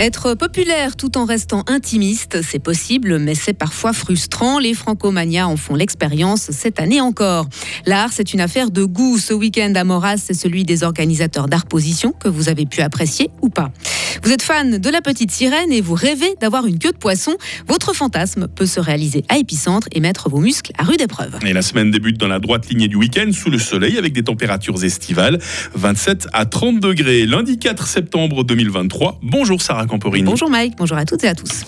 Être 0.00 0.32
populaire 0.32 0.96
tout 0.96 1.18
en 1.18 1.26
restant 1.26 1.62
intimiste, 1.66 2.40
c'est 2.40 2.58
possible, 2.58 3.18
mais 3.18 3.34
c'est 3.34 3.52
parfois 3.52 3.92
frustrant. 3.92 4.58
Les 4.58 4.72
francomanias 4.72 5.46
en 5.46 5.58
font 5.58 5.74
l'expérience 5.74 6.50
cette 6.52 6.80
année 6.80 7.02
encore. 7.02 7.46
L'art, 7.84 8.08
c'est 8.10 8.32
une 8.32 8.40
affaire 8.40 8.70
de 8.70 8.84
goût. 8.84 9.18
Ce 9.18 9.34
week-end 9.34 9.74
à 9.74 9.84
Moras, 9.84 10.16
c'est 10.16 10.32
celui 10.32 10.64
des 10.64 10.84
organisateurs 10.84 11.48
d'art 11.48 11.66
position 11.66 12.12
que 12.12 12.28
vous 12.28 12.48
avez 12.48 12.64
pu 12.64 12.80
apprécier 12.80 13.30
ou 13.42 13.50
pas. 13.50 13.72
Vous 14.22 14.32
êtes 14.32 14.42
fan 14.42 14.78
de 14.78 14.90
la 14.90 15.00
petite 15.00 15.30
sirène 15.30 15.72
et 15.72 15.80
vous 15.80 15.94
rêvez 15.94 16.34
d'avoir 16.40 16.66
une 16.66 16.78
queue 16.78 16.92
de 16.92 16.96
poisson. 16.96 17.36
Votre 17.66 17.94
fantasme 17.94 18.48
peut 18.48 18.66
se 18.66 18.80
réaliser 18.80 19.24
à 19.28 19.38
Épicentre 19.38 19.88
et 19.92 20.00
mettre 20.00 20.28
vos 20.28 20.40
muscles 20.40 20.72
à 20.78 20.84
rude 20.84 21.00
épreuve. 21.00 21.38
Et 21.44 21.52
la 21.52 21.62
semaine 21.62 21.90
débute 21.90 22.18
dans 22.18 22.28
la 22.28 22.38
droite 22.38 22.68
lignée 22.68 22.88
du 22.88 22.96
week-end 22.96 23.30
sous 23.32 23.50
le 23.50 23.58
soleil 23.58 23.98
avec 23.98 24.12
des 24.12 24.22
températures 24.22 24.82
estivales 24.84 25.38
27 25.74 26.28
à 26.32 26.46
30 26.46 26.80
degrés. 26.80 27.26
Lundi 27.26 27.58
4 27.58 27.86
septembre 27.86 28.44
2023. 28.44 29.20
Bonjour 29.22 29.62
Sarah 29.62 29.86
Bonjour 29.86 30.50
Mike, 30.50 30.74
bonjour 30.76 30.96
à 30.96 31.04
toutes 31.04 31.24
et 31.24 31.28
à 31.28 31.34
tous. 31.34 31.64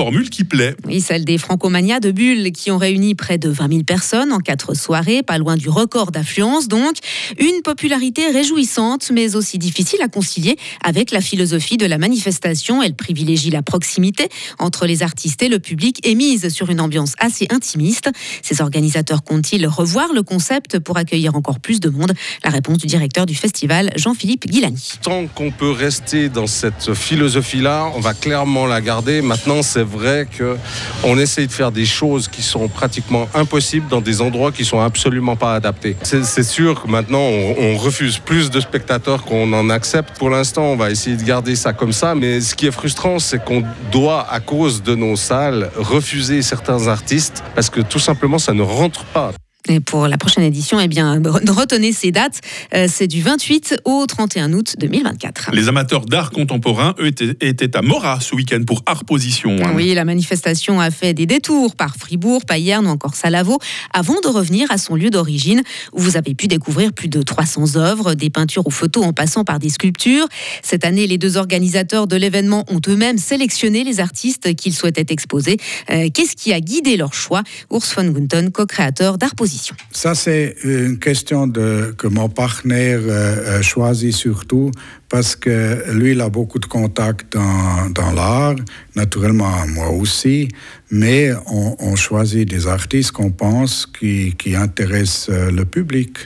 Formule 0.00 0.30
qui 0.30 0.44
plaît. 0.44 0.74
Oui, 0.86 1.02
celle 1.02 1.26
des 1.26 1.36
Francomania 1.36 2.00
de 2.00 2.10
Bulle 2.10 2.52
qui 2.52 2.70
ont 2.70 2.78
réuni 2.78 3.14
près 3.14 3.36
de 3.36 3.50
20 3.50 3.68
000 3.68 3.82
personnes 3.82 4.32
en 4.32 4.38
quatre 4.38 4.72
soirées, 4.72 5.22
pas 5.22 5.36
loin 5.36 5.58
du 5.58 5.68
record 5.68 6.10
d'affluence 6.10 6.68
donc. 6.68 6.96
Une 7.38 7.60
popularité 7.62 8.28
réjouissante, 8.28 9.10
mais 9.12 9.36
aussi 9.36 9.58
difficile 9.58 10.00
à 10.00 10.08
concilier 10.08 10.56
avec 10.82 11.10
la 11.10 11.20
philosophie 11.20 11.76
de 11.76 11.84
la 11.84 11.98
manifestation. 11.98 12.82
Elle 12.82 12.94
privilégie 12.94 13.50
la 13.50 13.60
proximité 13.60 14.30
entre 14.58 14.86
les 14.86 15.02
artistes 15.02 15.42
et 15.42 15.50
le 15.50 15.58
public 15.58 16.00
et 16.02 16.14
mise 16.14 16.48
sur 16.48 16.70
une 16.70 16.80
ambiance 16.80 17.12
assez 17.18 17.46
intimiste. 17.50 18.10
Ces 18.40 18.62
organisateurs 18.62 19.22
comptent-ils 19.22 19.66
revoir 19.66 20.14
le 20.14 20.22
concept 20.22 20.78
pour 20.78 20.96
accueillir 20.96 21.34
encore 21.36 21.60
plus 21.60 21.78
de 21.78 21.90
monde? 21.90 22.14
La 22.42 22.48
réponse 22.48 22.78
du 22.78 22.86
directeur 22.86 23.26
du 23.26 23.34
festival, 23.34 23.92
Jean-Philippe 23.96 24.46
Guilani. 24.46 24.92
Tant 25.02 25.26
qu'on 25.26 25.50
peut 25.50 25.72
rester 25.72 26.30
dans 26.30 26.46
cette 26.46 26.94
philosophie-là, 26.94 27.92
on 27.94 28.00
va 28.00 28.14
clairement 28.14 28.64
la 28.64 28.80
garder. 28.80 29.20
Maintenant, 29.20 29.62
c'est 29.62 29.89
vrai 29.90 30.26
qu'on 30.36 31.18
essaye 31.18 31.46
de 31.46 31.52
faire 31.52 31.72
des 31.72 31.84
choses 31.84 32.28
qui 32.28 32.42
sont 32.42 32.68
pratiquement 32.68 33.28
impossibles 33.34 33.88
dans 33.88 34.00
des 34.00 34.22
endroits 34.22 34.52
qui 34.52 34.64
sont 34.64 34.80
absolument 34.80 35.36
pas 35.36 35.54
adaptés. 35.54 35.96
C'est 36.02 36.42
sûr 36.42 36.82
que 36.82 36.88
maintenant, 36.88 37.20
on, 37.20 37.76
refuse 37.80 38.18
plus 38.18 38.50
de 38.50 38.60
spectateurs 38.60 39.24
qu'on 39.24 39.52
en 39.52 39.70
accepte. 39.70 40.18
Pour 40.18 40.30
l'instant, 40.30 40.64
on 40.64 40.76
va 40.76 40.90
essayer 40.90 41.16
de 41.16 41.22
garder 41.22 41.56
ça 41.56 41.72
comme 41.72 41.92
ça. 41.92 42.14
Mais 42.14 42.40
ce 42.40 42.54
qui 42.54 42.66
est 42.66 42.70
frustrant, 42.70 43.18
c'est 43.18 43.42
qu'on 43.42 43.62
doit, 43.90 44.26
à 44.30 44.40
cause 44.40 44.82
de 44.82 44.94
nos 44.94 45.16
salles, 45.16 45.70
refuser 45.76 46.42
certains 46.42 46.88
artistes 46.88 47.42
parce 47.54 47.70
que 47.70 47.80
tout 47.80 47.98
simplement, 47.98 48.38
ça 48.38 48.52
ne 48.52 48.62
rentre 48.62 49.04
pas. 49.04 49.32
Et 49.68 49.80
pour 49.80 50.08
la 50.08 50.16
prochaine 50.16 50.44
édition, 50.44 50.80
eh 50.80 50.88
bien, 50.88 51.20
retenez 51.48 51.92
ces 51.92 52.10
dates. 52.10 52.40
Euh, 52.74 52.86
c'est 52.88 53.06
du 53.06 53.22
28 53.22 53.82
au 53.84 54.06
31 54.06 54.52
août 54.54 54.74
2024. 54.78 55.50
Les 55.52 55.68
amateurs 55.68 56.06
d'art 56.06 56.30
contemporain, 56.30 56.94
eux, 56.98 57.08
étaient, 57.40 57.76
à 57.76 57.82
Morat 57.82 58.20
ce 58.20 58.34
week-end 58.34 58.62
pour 58.66 58.82
Art 58.86 59.04
Position. 59.04 59.56
Hein. 59.62 59.72
Oui, 59.74 59.92
la 59.94 60.04
manifestation 60.04 60.80
a 60.80 60.90
fait 60.90 61.12
des 61.12 61.26
détours 61.26 61.76
par 61.76 61.96
Fribourg, 61.96 62.44
Payerne 62.46 62.86
ou 62.86 62.90
encore 62.90 63.14
Salavo 63.14 63.58
avant 63.92 64.18
de 64.20 64.28
revenir 64.28 64.70
à 64.70 64.78
son 64.78 64.94
lieu 64.94 65.10
d'origine 65.10 65.62
où 65.92 66.00
vous 66.00 66.16
avez 66.16 66.34
pu 66.34 66.48
découvrir 66.48 66.92
plus 66.92 67.08
de 67.08 67.22
300 67.22 67.76
œuvres, 67.76 68.14
des 68.14 68.30
peintures 68.30 68.66
ou 68.66 68.70
photos 68.70 69.04
en 69.04 69.12
passant 69.12 69.44
par 69.44 69.58
des 69.58 69.68
sculptures. 69.68 70.26
Cette 70.62 70.84
année, 70.84 71.06
les 71.06 71.18
deux 71.18 71.36
organisateurs 71.36 72.06
de 72.06 72.16
l'événement 72.16 72.64
ont 72.68 72.80
eux-mêmes 72.88 73.18
sélectionné 73.18 73.84
les 73.84 74.00
artistes 74.00 74.54
qu'ils 74.54 74.74
souhaitaient 74.74 75.06
exposer. 75.10 75.58
Euh, 75.90 76.08
qu'est-ce 76.12 76.34
qui 76.34 76.52
a 76.52 76.60
guidé 76.60 76.96
leur 76.96 77.12
choix? 77.12 77.42
Urs 77.70 77.84
von 77.94 78.10
Gunten, 78.10 78.50
co-créateur 78.50 79.18
d'Art 79.18 79.34
Position. 79.34 79.49
Ça, 79.92 80.14
c'est 80.14 80.56
une 80.64 80.98
question 80.98 81.46
de, 81.46 81.94
que 81.96 82.06
mon 82.06 82.28
partenaire 82.28 83.00
euh, 83.02 83.58
euh, 83.58 83.62
choisit 83.62 84.14
surtout 84.14 84.70
parce 85.08 85.34
que 85.36 85.92
lui, 85.92 86.12
il 86.12 86.20
a 86.20 86.28
beaucoup 86.28 86.58
de 86.58 86.66
contacts 86.66 87.32
dans, 87.32 87.90
dans 87.90 88.12
l'art, 88.12 88.56
naturellement 88.94 89.66
moi 89.68 89.90
aussi, 89.90 90.48
mais 90.90 91.30
on, 91.46 91.96
choisit 91.96 92.48
des 92.48 92.66
artistes 92.66 93.12
qu'on 93.12 93.30
pense 93.30 93.86
qui, 93.86 94.34
qui 94.38 94.54
intéressent 94.54 95.28
euh, 95.30 95.50
le 95.50 95.64
public. 95.64 96.18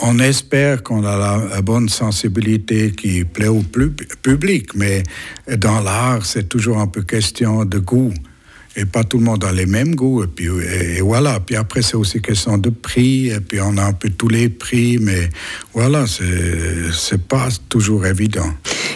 On, 0.00 0.20
espère 0.20 0.84
qu'on 0.84 1.04
a 1.04 1.16
la, 1.16 1.60
bonne 1.60 1.88
sensibilité 1.88 2.92
qui 2.92 3.24
plaît 3.24 3.48
au 3.48 3.64
public, 4.22 4.68
mais 4.76 5.02
dans 5.56 5.80
l'art, 5.80 6.24
c'est 6.24 6.48
toujours 6.48 6.78
un 6.78 6.86
peu 6.86 7.02
question 7.02 7.64
de 7.64 7.80
goût 7.80 8.14
et 8.76 8.84
pas 8.84 9.04
tout 9.04 9.18
le 9.18 9.24
monde 9.24 9.44
a 9.44 9.52
les 9.52 9.66
mêmes 9.66 9.94
goûts. 9.94 10.24
Et 10.24 10.26
puis 10.26 10.48
voilà. 11.00 11.40
Puis 11.40 11.56
après, 11.56 11.82
c'est 11.82 11.96
aussi 11.96 12.20
question 12.20 12.58
de 12.58 12.70
prix. 12.70 13.28
Et 13.28 13.40
puis 13.40 13.60
on 13.60 13.76
a 13.76 13.84
un 13.84 13.92
peu 13.92 14.10
tous 14.10 14.28
les 14.28 14.48
prix, 14.48 14.98
mais 14.98 15.28
voilà, 15.72 16.06
c'est 16.06 17.22
pas 17.26 17.48
toujours 17.68 18.06
évident. 18.06 18.52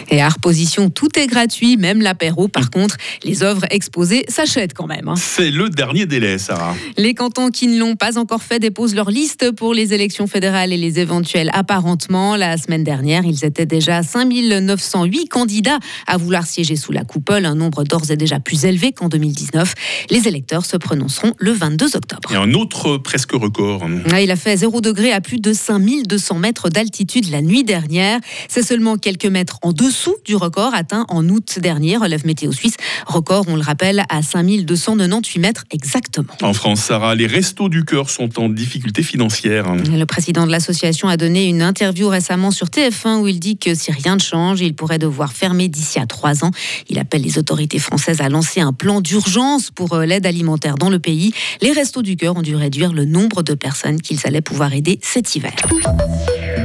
Et 0.09 0.21
à 0.21 0.29
reposition, 0.29 0.89
tout 0.89 1.17
est 1.17 1.27
gratuit, 1.27 1.77
même 1.77 2.01
l'apéro. 2.01 2.47
Par 2.47 2.69
contre, 2.71 2.97
les 3.23 3.43
œuvres 3.43 3.65
exposées 3.69 4.25
s'achètent 4.27 4.73
quand 4.73 4.87
même. 4.87 5.07
Hein. 5.07 5.15
C'est 5.15 5.51
le 5.51 5.69
dernier 5.69 6.05
délai, 6.05 6.37
Sarah. 6.37 6.75
Les 6.97 7.13
cantons 7.13 7.49
qui 7.49 7.67
ne 7.67 7.77
l'ont 7.77 7.95
pas 7.95 8.17
encore 8.17 8.41
fait 8.41 8.59
déposent 8.59 8.95
leur 8.95 9.11
liste 9.11 9.51
pour 9.51 9.73
les 9.73 9.93
élections 9.93 10.27
fédérales 10.27 10.73
et 10.73 10.77
les 10.77 10.99
éventuels 10.99 11.51
apparentements. 11.53 12.35
La 12.35 12.57
semaine 12.57 12.83
dernière, 12.83 13.25
ils 13.25 13.45
étaient 13.45 13.65
déjà 13.65 14.03
5908 14.03 15.27
candidats 15.27 15.79
à 16.07 16.17
vouloir 16.17 16.45
siéger 16.45 16.75
sous 16.75 16.91
la 16.91 17.03
coupole, 17.03 17.45
un 17.45 17.55
nombre 17.55 17.83
d'ores 17.83 18.09
et 18.09 18.17
déjà 18.17 18.39
plus 18.39 18.65
élevé 18.65 18.91
qu'en 18.91 19.09
2019. 19.09 19.73
Les 20.09 20.27
électeurs 20.27 20.65
se 20.65 20.77
prononceront 20.77 21.33
le 21.37 21.51
22 21.51 21.95
octobre. 21.95 22.31
Et 22.31 22.35
un 22.35 22.53
autre 22.53 22.97
presque 22.97 23.33
record. 23.33 23.85
Ah, 24.11 24.21
il 24.21 24.31
a 24.31 24.35
fait 24.35 24.57
0 24.57 24.81
degré 24.81 25.11
à 25.11 25.21
plus 25.21 25.39
de 25.39 25.53
5200 25.53 26.39
mètres 26.39 26.69
d'altitude 26.69 27.29
la 27.29 27.41
nuit 27.41 27.63
dernière. 27.63 28.19
C'est 28.47 28.63
seulement 28.63 28.97
quelques 28.97 29.25
mètres 29.25 29.59
en 29.61 29.71
dessous 29.71 29.88
dessous 29.89 30.15
du 30.23 30.35
record 30.35 30.75
atteint 30.75 31.07
en 31.09 31.27
août 31.29 31.57
dernier. 31.59 31.97
Relève 31.97 32.23
Météo 32.23 32.51
Suisse, 32.51 32.75
record, 33.07 33.45
on 33.47 33.55
le 33.55 33.63
rappelle, 33.63 34.03
à 34.09 34.21
5298 34.21 35.39
mètres 35.39 35.63
exactement. 35.71 36.31
En 36.43 36.53
France, 36.53 36.81
Sarah, 36.81 37.15
les 37.15 37.25
restos 37.25 37.69
du 37.69 37.83
cœur 37.85 38.11
sont 38.11 38.39
en 38.39 38.49
difficulté 38.49 39.01
financière. 39.01 39.73
Le 39.73 40.05
président 40.05 40.45
de 40.45 40.51
l'association 40.51 41.07
a 41.07 41.17
donné 41.17 41.47
une 41.47 41.63
interview 41.63 42.07
récemment 42.07 42.51
sur 42.51 42.67
TF1 42.67 43.21
où 43.21 43.27
il 43.27 43.39
dit 43.39 43.57
que 43.57 43.73
si 43.73 43.91
rien 43.91 44.15
ne 44.15 44.21
change, 44.21 44.61
il 44.61 44.75
pourrait 44.75 44.99
devoir 44.99 45.33
fermer 45.33 45.69
d'ici 45.69 45.97
à 45.97 46.05
trois 46.05 46.45
ans. 46.45 46.51
Il 46.87 46.99
appelle 46.99 47.23
les 47.23 47.39
autorités 47.39 47.79
françaises 47.79 48.21
à 48.21 48.29
lancer 48.29 48.61
un 48.61 48.73
plan 48.73 49.01
d'urgence 49.01 49.71
pour 49.71 49.93
euh, 49.93 50.05
l'aide 50.05 50.27
alimentaire 50.27 50.75
dans 50.75 50.91
le 50.91 50.99
pays. 50.99 51.33
Les 51.63 51.71
restos 51.71 52.03
du 52.03 52.15
cœur 52.15 52.37
ont 52.37 52.43
dû 52.43 52.55
réduire 52.55 52.93
le 52.93 53.05
nombre 53.05 53.41
de 53.41 53.55
personnes 53.55 53.99
qu'ils 53.99 54.19
allaient 54.27 54.41
pouvoir 54.41 54.71
aider 54.71 54.99
cet 55.01 55.35
hiver. 55.35 55.55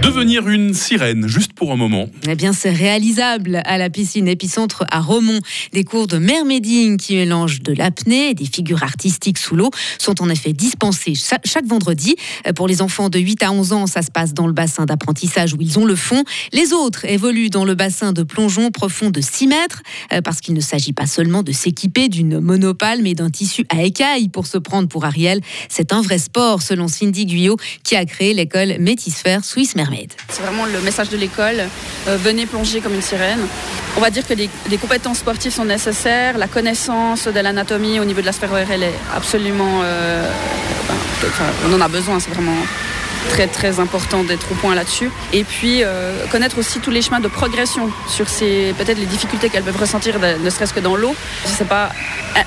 Devenir 0.04 0.46
une 0.50 0.74
sirène, 0.74 1.26
juste 1.28 1.54
pour 1.54 1.72
un 1.72 1.76
moment. 1.76 2.10
Eh 2.28 2.34
bien, 2.34 2.52
c'est 2.52 2.70
réalisable 2.70 3.62
à 3.64 3.78
la 3.78 3.88
piscine 3.88 4.28
épicentre 4.28 4.84
à 4.90 5.00
Romont. 5.00 5.38
Des 5.72 5.82
cours 5.82 6.08
de 6.08 6.18
mermaiding 6.18 6.98
qui 6.98 7.16
mélangent 7.16 7.62
de 7.62 7.72
l'apnée 7.72 8.28
et 8.28 8.34
des 8.34 8.44
figures 8.44 8.82
artistiques 8.82 9.38
sous 9.38 9.56
l'eau 9.56 9.70
sont 9.98 10.20
en 10.20 10.28
effet 10.28 10.52
dispensés 10.52 11.14
chaque 11.14 11.64
vendredi. 11.64 12.16
Pour 12.54 12.68
les 12.68 12.82
enfants 12.82 13.08
de 13.08 13.18
8 13.18 13.44
à 13.44 13.52
11 13.52 13.72
ans, 13.72 13.86
ça 13.86 14.02
se 14.02 14.10
passe 14.10 14.34
dans 14.34 14.46
le 14.46 14.52
bassin 14.52 14.84
d'apprentissage 14.84 15.54
où 15.54 15.56
ils 15.60 15.78
ont 15.78 15.86
le 15.86 15.96
fond. 15.96 16.22
Les 16.52 16.74
autres 16.74 17.06
évoluent 17.06 17.48
dans 17.48 17.64
le 17.64 17.74
bassin 17.74 18.12
de 18.12 18.22
plongeon 18.24 18.70
profond 18.70 19.08
de 19.08 19.22
6 19.22 19.46
mètres 19.46 19.82
euh, 20.12 20.20
parce 20.20 20.42
qu'il 20.42 20.52
ne 20.52 20.60
s'agit 20.60 20.92
pas 20.92 21.06
seulement 21.06 21.42
de 21.42 21.52
s'équiper 21.52 22.10
d'une 22.10 22.40
monopale 22.40 23.00
mais 23.00 23.14
d'un 23.14 23.30
tissu 23.30 23.64
à 23.70 23.82
écailles 23.82 24.28
pour 24.28 24.46
se 24.46 24.58
prendre 24.58 24.86
pour 24.86 25.06
Ariel. 25.06 25.40
C'est 25.70 25.94
un 25.94 26.02
vrai 26.02 26.18
sport 26.18 26.60
selon 26.60 26.88
Cindy 26.88 27.24
Guyot 27.24 27.56
qui 27.84 27.96
a 27.96 28.04
créé 28.04 28.34
l'école 28.34 28.76
Métisphère 28.80 29.46
Swiss 29.46 29.74
Mermaid. 29.74 29.93
C'est 30.28 30.42
vraiment 30.42 30.66
le 30.66 30.80
message 30.80 31.08
de 31.08 31.16
l'école. 31.16 31.62
Euh, 32.08 32.16
venez 32.16 32.46
plonger 32.46 32.80
comme 32.80 32.94
une 32.94 33.02
sirène. 33.02 33.40
On 33.96 34.00
va 34.00 34.10
dire 34.10 34.26
que 34.26 34.34
des, 34.34 34.48
compétences 34.78 35.18
sportives 35.18 35.52
sont 35.52 35.64
nécessaires. 35.64 36.36
La 36.38 36.48
connaissance 36.48 37.26
de 37.26 37.40
l'anatomie 37.40 38.00
au 38.00 38.04
niveau 38.04 38.20
de 38.20 38.26
la 38.26 38.32
sphère 38.32 38.52
ORL 38.52 38.82
est 38.82 38.94
absolument. 39.14 39.82
Euh, 39.84 40.28
on 41.66 41.72
en 41.72 41.80
a 41.80 41.88
besoin, 41.88 42.20
c'est 42.20 42.30
vraiment 42.30 42.56
très 43.30 43.46
très 43.46 43.80
important 43.80 44.22
d'être 44.24 44.52
au 44.52 44.54
point 44.54 44.74
là-dessus. 44.74 45.10
Et 45.32 45.44
puis 45.44 45.82
euh, 45.82 46.26
connaître 46.30 46.58
aussi 46.58 46.80
tous 46.80 46.90
les 46.90 47.02
chemins 47.02 47.20
de 47.20 47.28
progression 47.28 47.90
sur 48.08 48.28
ces 48.28 48.74
peut-être 48.78 48.98
les 48.98 49.06
difficultés 49.06 49.48
qu'elles 49.50 49.62
peuvent 49.62 49.80
ressentir, 49.80 50.18
ne 50.18 50.50
serait-ce 50.50 50.74
que 50.74 50.80
dans 50.80 50.96
l'eau. 50.96 51.14
C'est 51.44 51.66
pas 51.66 51.90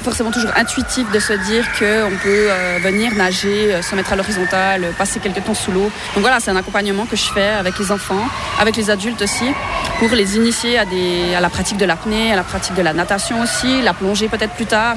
forcément 0.04 0.32
toujours 0.32 0.52
intuitif 0.56 1.10
de 1.12 1.20
se 1.20 1.34
dire 1.34 1.66
qu'on 1.74 2.16
peut 2.24 2.48
euh, 2.50 2.80
venir 2.82 3.14
nager, 3.16 3.74
euh, 3.74 3.82
se 3.82 3.96
mettre 3.96 4.14
à 4.14 4.16
l'horizontale, 4.16 4.94
passer 4.98 5.20
quelques 5.20 5.44
temps 5.44 5.54
sous 5.54 5.72
l'eau. 5.72 5.90
Donc 6.14 6.22
voilà, 6.22 6.40
c'est 6.40 6.52
un 6.52 6.56
accompagnement 6.56 7.06
que 7.06 7.16
je 7.16 7.30
fais 7.32 7.50
avec 7.50 7.78
les 7.80 7.92
enfants, 7.92 8.28
avec 8.60 8.76
les 8.76 8.90
adultes 8.90 9.22
aussi, 9.22 9.52
pour 10.00 10.10
les 10.10 10.36
initier 10.38 10.78
à 10.78 11.40
la 11.40 11.50
pratique 11.50 11.78
de 11.78 11.86
l'apnée, 11.86 12.32
à 12.32 12.36
la 12.36 12.44
pratique 12.44 12.76
de 12.76 12.82
la 12.82 12.94
natation 12.94 13.42
aussi, 13.42 13.82
la 13.82 13.94
plongée 13.94 14.28
peut-être 14.28 14.54
plus 14.54 14.66
tard, 14.66 14.96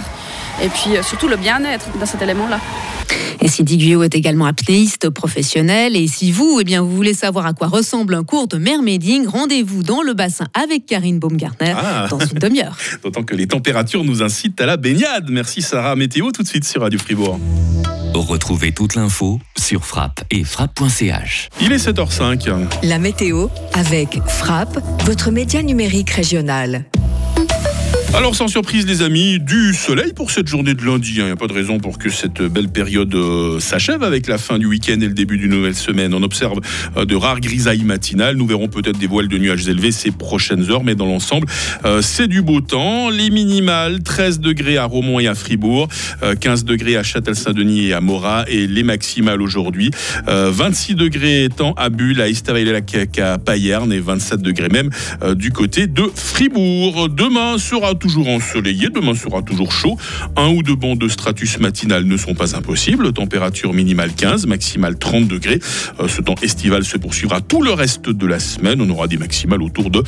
et 0.62 0.68
puis 0.68 0.90
surtout 1.02 1.28
le 1.28 1.36
bien-être 1.36 1.86
dans 1.98 2.06
cet 2.06 2.22
élément-là. 2.22 2.58
Et 3.42 3.48
Sidi 3.48 3.76
Guyot 3.78 4.02
est 4.02 4.14
également 4.14 4.46
apnéiste 4.46 5.08
professionnel. 5.10 5.96
Et 5.96 6.06
si 6.08 6.30
vous, 6.32 6.58
eh 6.60 6.64
bien, 6.64 6.82
vous 6.82 6.94
voulez 6.94 7.14
savoir 7.14 7.46
à 7.46 7.52
quoi 7.52 7.68
ressemble 7.68 8.14
un 8.14 8.24
cours 8.24 8.48
de 8.48 8.56
mermaiding, 8.58 9.26
rendez-vous 9.26 9.82
dans 9.82 10.02
le 10.02 10.12
bassin 10.14 10.46
avec 10.54 10.86
Karine 10.86 11.18
Baumgartner 11.18 11.74
Ah. 11.76 12.06
dans 12.10 12.18
une 12.18 12.38
demi-heure. 12.38 12.76
D'autant 13.02 13.22
que 13.22 13.34
les 13.34 13.46
températures 13.46 14.04
nous 14.04 14.22
incitent 14.22 14.60
à 14.60 14.66
la 14.66 14.76
baignade. 14.76 15.26
Merci 15.30 15.62
Sarah. 15.62 15.96
Météo 15.96 16.30
tout 16.32 16.42
de 16.42 16.48
suite 16.48 16.64
sur 16.64 16.82
Radio 16.82 16.98
Fribourg. 16.98 17.38
Retrouvez 18.14 18.72
toute 18.72 18.96
l'info 18.96 19.38
sur 19.56 19.84
frappe 19.84 20.22
et 20.30 20.42
frappe.ch. 20.44 21.48
Il 21.60 21.72
est 21.72 21.76
7h05. 21.88 22.50
La 22.82 22.98
météo 22.98 23.46
avec 23.72 24.18
Frappe, 24.26 24.78
votre 25.06 25.30
média 25.30 25.62
numérique 25.62 26.10
régional. 26.10 26.84
Alors 28.12 28.34
sans 28.34 28.48
surprise 28.48 28.86
les 28.86 29.02
amis, 29.02 29.38
du 29.38 29.72
soleil 29.72 30.12
pour 30.12 30.32
cette 30.32 30.48
journée 30.48 30.74
de 30.74 30.84
lundi. 30.84 31.14
Il 31.16 31.24
n'y 31.24 31.30
a 31.30 31.36
pas 31.36 31.46
de 31.46 31.52
raison 31.52 31.78
pour 31.78 31.96
que 31.96 32.10
cette 32.10 32.42
belle 32.42 32.68
période 32.68 33.14
euh, 33.14 33.60
s'achève 33.60 34.02
avec 34.02 34.26
la 34.26 34.36
fin 34.36 34.58
du 34.58 34.66
week-end 34.66 35.00
et 35.00 35.06
le 35.06 35.14
début 35.14 35.38
d'une 35.38 35.52
nouvelle 35.52 35.76
semaine. 35.76 36.12
On 36.12 36.22
observe 36.24 36.58
euh, 36.96 37.04
de 37.04 37.14
rares 37.14 37.40
grisailles 37.40 37.84
matinales. 37.84 38.34
Nous 38.34 38.46
verrons 38.46 38.66
peut-être 38.66 38.98
des 38.98 39.06
voiles 39.06 39.28
de 39.28 39.38
nuages 39.38 39.68
élevés 39.68 39.92
ces 39.92 40.10
prochaines 40.10 40.70
heures, 40.72 40.82
mais 40.82 40.96
dans 40.96 41.06
l'ensemble, 41.06 41.46
euh, 41.84 42.02
c'est 42.02 42.26
du 42.26 42.42
beau 42.42 42.60
temps. 42.60 43.10
Les 43.10 43.30
minimales, 43.30 44.02
13 44.02 44.40
degrés 44.40 44.76
à 44.76 44.86
Romont 44.86 45.20
et 45.20 45.28
à 45.28 45.36
Fribourg, 45.36 45.86
euh, 46.24 46.34
15 46.34 46.64
degrés 46.64 46.96
à 46.96 47.04
Châtel-Saint-Denis 47.04 47.86
et 47.86 47.92
à 47.92 48.00
Morat, 48.00 48.44
et 48.48 48.66
les 48.66 48.82
maximales 48.82 49.40
aujourd'hui, 49.40 49.92
euh, 50.26 50.50
26 50.52 50.96
degrés 50.96 51.48
tant 51.56 51.74
à 51.74 51.90
Bulle, 51.90 52.20
à 52.20 52.28
Estavayer-la-Cac, 52.28 53.12
qu'à 53.12 53.38
Payerne, 53.38 53.92
et 53.92 54.00
27 54.00 54.42
degrés 54.42 54.68
même 54.68 54.90
du 55.36 55.52
côté 55.52 55.86
de 55.86 56.10
Fribourg. 56.12 57.08
Demain 57.08 57.56
sera 57.58 57.94
toujours 58.00 58.28
ensoleillé, 58.28 58.88
demain 58.88 59.14
sera 59.14 59.42
toujours 59.42 59.70
chaud. 59.70 59.96
Un 60.36 60.48
ou 60.48 60.62
deux 60.64 60.74
bancs 60.74 60.98
de 60.98 61.06
stratus 61.06 61.60
matinal 61.60 62.04
ne 62.04 62.16
sont 62.16 62.34
pas 62.34 62.56
impossibles. 62.56 63.12
Température 63.12 63.72
minimale 63.72 64.12
15, 64.12 64.46
maximale 64.46 64.98
30 64.98 65.28
degrés. 65.28 65.60
Euh, 66.00 66.08
ce 66.08 66.20
temps 66.22 66.34
estival 66.42 66.84
se 66.84 66.96
poursuivra 66.96 67.40
tout 67.40 67.62
le 67.62 67.72
reste 67.72 68.08
de 68.08 68.26
la 68.26 68.40
semaine. 68.40 68.80
On 68.80 68.90
aura 68.90 69.06
des 69.06 69.18
maximales 69.18 69.62
autour 69.62 69.90
de 69.90 70.02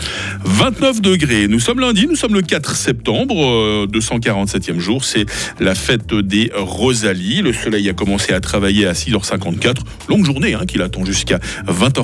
29 0.44 1.00
degrés. 1.00 1.46
Nous 1.46 1.60
sommes 1.60 1.80
lundi, 1.80 2.06
nous 2.08 2.16
sommes 2.16 2.34
le 2.34 2.42
4 2.42 2.74
septembre, 2.74 3.36
euh, 3.36 3.86
247e 3.86 4.78
jour. 4.78 5.04
C'est 5.04 5.26
la 5.60 5.74
fête 5.74 6.14
des 6.14 6.50
Rosalies. 6.56 7.42
Le 7.42 7.52
soleil 7.52 7.88
a 7.90 7.92
commencé 7.92 8.32
à 8.32 8.40
travailler 8.40 8.86
à 8.86 8.94
6h54. 8.94 9.82
Longue 10.08 10.24
journée 10.24 10.54
hein, 10.54 10.64
qui 10.66 10.78
l'attend 10.78 11.04
jusqu'à 11.04 11.38
20h. 11.68 12.00